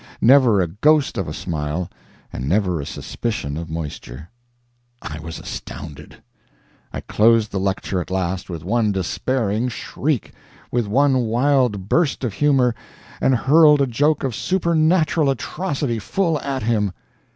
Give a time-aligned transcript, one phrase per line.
[0.19, 1.87] Never a ghost of a smile,
[2.33, 4.31] and never a suspicion of moisture!
[4.99, 6.23] I was astounded.
[6.91, 10.31] I closed the lecture at last with one despairing shriek
[10.71, 12.73] with one wild burst of humor,
[13.21, 16.93] and hurled a joke of supernatural atrocity full at him!